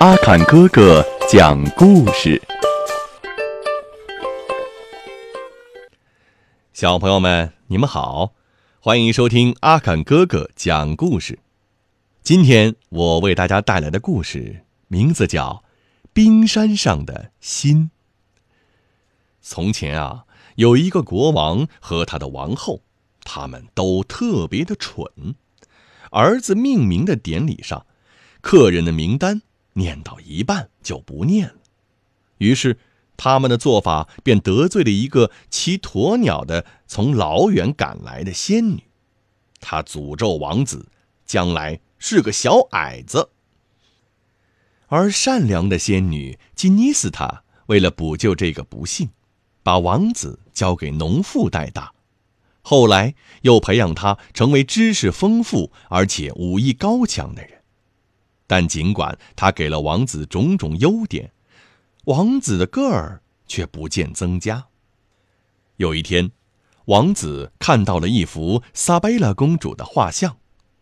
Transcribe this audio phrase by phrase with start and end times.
[0.00, 2.40] 阿坎哥哥讲故事，
[6.72, 8.32] 小朋友们，你们好，
[8.78, 11.40] 欢迎收听阿坎哥哥讲故事。
[12.22, 15.64] 今天我为大家带来的故事名字叫
[16.12, 17.90] 《冰山上的心》。
[19.42, 22.82] 从前啊，有一个国王和他的王后，
[23.24, 25.34] 他们都特别的蠢。
[26.12, 27.84] 儿子命名的典礼上，
[28.40, 29.42] 客人的名单
[29.78, 31.54] 念到一半就不念了，
[32.36, 32.78] 于是
[33.16, 38.82] 他们的做法便得罪了一个骑鸵鸟的从老远赶来的仙女，
[39.60, 40.88] 她诅咒王子
[41.24, 43.30] 将来是个小矮子。
[44.88, 49.10] 而善良的仙女吉尼斯塔为了补救这个不幸，
[49.62, 51.92] 把王子交给农妇带大。
[52.62, 57.57] 后来又培养他成为知识丰富而且武艺高强的人，
[58.48, 61.30] 但尽管他给了王子种种优点，
[62.06, 64.66] 王子的个儿却不见增加。
[65.76, 66.32] 有一天，
[66.86, 70.38] 王子看到了一幅萨贝拉公主的画像，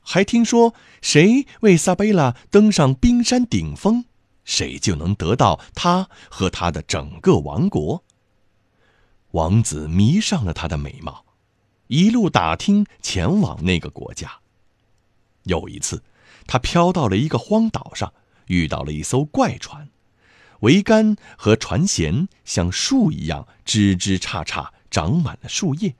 [0.00, 4.04] 还听说谁为萨贝拉登上冰山顶峰，
[4.44, 8.04] 谁就能得到她和他的整个王国。
[9.32, 11.26] 王子迷上了她的美貌。
[11.88, 14.30] 一路打听，前往那个国家。
[15.44, 16.02] 有一次，
[16.48, 18.12] 他飘到了一个荒岛上，
[18.46, 19.88] 遇到了一艘怪船，
[20.62, 25.94] 桅杆和船舷像树一样枝枝杈杈长满了树叶，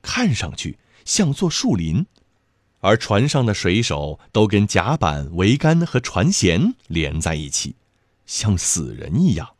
[0.00, 2.06] 看上去像座树林，
[2.78, 7.74] 而船上的水手都跟甲板、桅杆和船舷连在一起，
[8.24, 9.54] 像死人一样。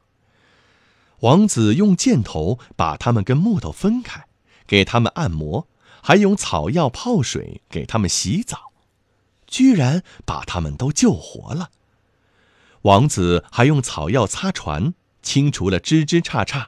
[1.20, 4.27] 王子用箭头把他们跟木头分开。
[4.69, 5.67] 给他们按摩，
[6.03, 8.70] 还用草药泡水给他们洗澡，
[9.49, 11.71] 居然把他们都救活了。
[12.83, 16.67] 王子还用草药擦船，清除了枝枝杈杈。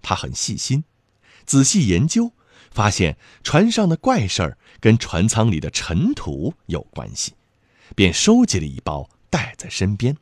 [0.00, 0.84] 他很细心，
[1.44, 2.32] 仔细研究，
[2.70, 7.34] 发现船上的怪事儿跟船舱里的尘土有关系，
[7.94, 10.16] 便收集了一包带在身边。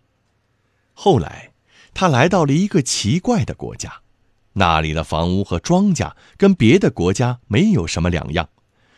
[0.94, 1.52] 后来，
[1.94, 4.00] 他来到了一个奇怪的国家。
[4.54, 8.48] 那里的房屋和庄稼跟别的国家没有什么两样，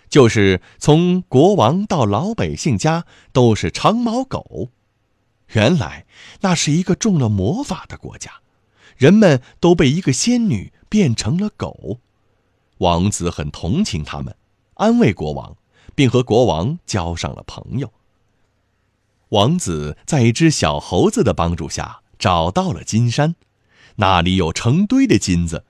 [0.09, 4.71] 就是从国王到老百姓家都是长毛狗。
[5.53, 6.07] 原来
[6.41, 8.33] 那是一个中了魔法的国家，
[8.97, 12.01] 人们都被一个仙女变成了狗。
[12.79, 14.37] 王子很同情他们，
[14.75, 15.57] 安慰国王，
[15.95, 17.93] 并和国王交上了朋友。
[19.31, 23.35] 王子在一只小猴子的帮助下找到了金山。
[23.97, 25.65] 那里有成堆的金子，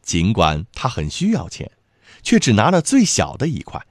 [0.00, 1.70] 尽管他很需要钱，
[2.22, 3.86] 却只拿了最小的一块。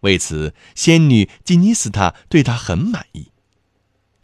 [0.00, 3.32] 为此，仙女吉尼斯塔对他很满意。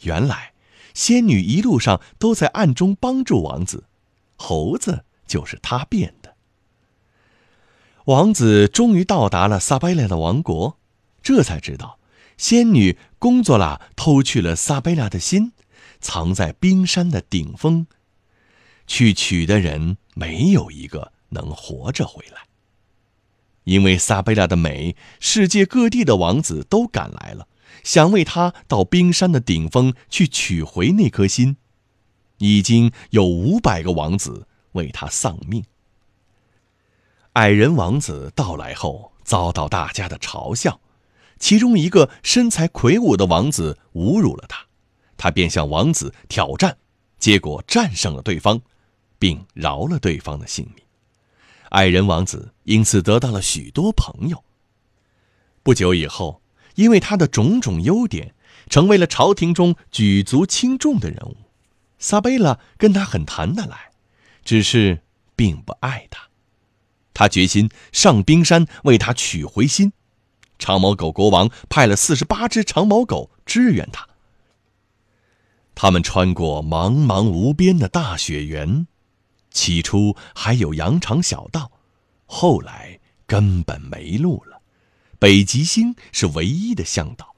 [0.02, 0.52] 原来，
[0.94, 3.84] 仙女一路上都在暗中帮助王子，
[4.36, 6.36] 猴子就是她变的。
[8.06, 10.78] 王子终于到达了萨贝拉的王国，
[11.22, 11.98] 这才知道，
[12.36, 15.52] 仙女工作了，偷去了萨贝拉的心，
[16.00, 17.86] 藏在冰山的顶峰。
[18.88, 22.42] 去取的人没有一个能活着回来。
[23.64, 27.46] 因为萨贝拉的美，世界各地的王子都赶来了，
[27.82, 31.56] 想为她到冰山的顶峰去取回那颗心。
[32.38, 35.64] 已经有五百个王子为他丧命。
[37.34, 40.80] 矮人王子到来后，遭到大家的嘲笑，
[41.38, 44.66] 其中一个身材魁梧的王子侮辱了他，
[45.16, 46.76] 他便向王子挑战，
[47.18, 48.60] 结果战胜了对方。
[49.22, 50.84] 并饶了对方的性命，
[51.72, 54.42] 矮人王子因此得到了许多朋友。
[55.62, 56.42] 不久以后，
[56.74, 58.34] 因为他的种种优点，
[58.68, 61.36] 成为了朝廷中举足轻重的人物。
[61.98, 63.92] 萨贝拉跟他很谈得来，
[64.44, 65.02] 只是
[65.36, 66.28] 并不爱他。
[67.14, 69.92] 他决心上冰山为他取回心。
[70.58, 74.08] 长毛狗国王派了四十八只长毛狗支援他。
[75.74, 78.86] 他们穿过茫茫无边的大雪原。
[79.52, 81.70] 起初还有羊肠小道，
[82.26, 84.60] 后来根本没路了。
[85.18, 87.34] 北极星是唯一的向导。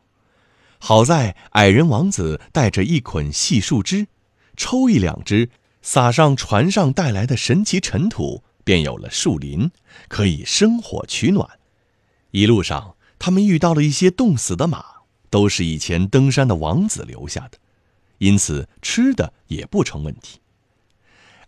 [0.78, 4.06] 好在矮人王子带着一捆细树枝，
[4.56, 5.50] 抽一两枝，
[5.82, 9.70] 撒上船上带来的神奇尘土，便有了树林，
[10.08, 11.48] 可以生火取暖。
[12.30, 14.84] 一路上，他们遇到了一些冻死的马，
[15.30, 17.58] 都是以前登山的王子留下的，
[18.18, 20.40] 因此吃的也不成问题。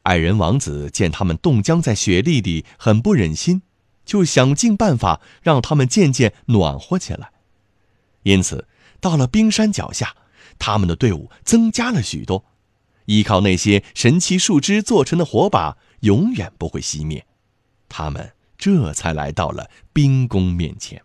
[0.06, 3.62] 矮人王子见他们冻僵在雪地里，很不忍心，
[4.04, 7.32] 就想尽办法让他们渐渐暖和起来。
[8.22, 8.66] 因此，
[9.00, 10.16] 到了冰山脚下，
[10.58, 12.44] 他们的队伍增加了许多。
[13.06, 17.24] 依靠那些神奇树枝做成的火把，永远不会熄灭。
[17.88, 21.02] 他们这才来到了冰宫面前。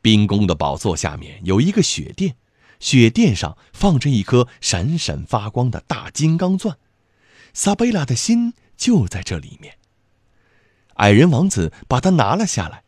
[0.00, 2.34] 冰宫的宝座下面有一个雪殿，
[2.80, 6.76] 雪殿上放着一颗闪闪发光的大金刚钻，
[7.52, 9.78] 萨贝拉的心就在这里面。
[10.96, 12.82] 矮人王子把它拿了下来，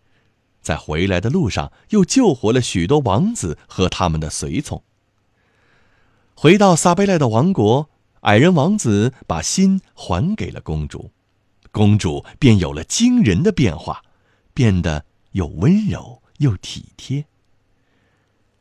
[0.60, 4.82] 在回来的路上又救活了许多王子和他们的随从。
[6.34, 7.88] 回到萨贝拉的王国，
[8.20, 11.10] 矮人王子把心还给了公主，
[11.70, 14.02] 公主便有了惊人的变化，
[14.52, 17.26] 变得又温柔又体贴。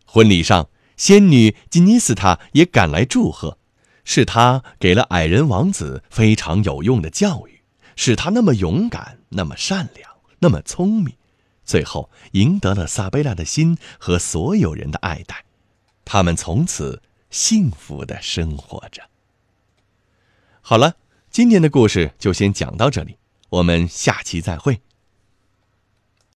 [0.06, 3.58] 婚礼上，仙女吉尼斯塔也赶来祝贺，
[4.04, 7.62] 是他给了矮人王子非常有用的教育，
[7.96, 10.10] 使他那么勇敢，那么善良，
[10.40, 11.16] 那么聪明，
[11.64, 15.46] 最后赢得了萨贝拉的心和所有人的爱戴。
[16.06, 17.02] 他们从此。
[17.34, 19.02] 幸福的生活着。
[20.62, 20.98] 好了，
[21.32, 23.18] 今天的故事就先讲到这里，
[23.50, 24.80] 我们下期再会。